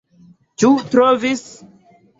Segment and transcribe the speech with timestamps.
[0.63, 1.47] Ĉu trovis?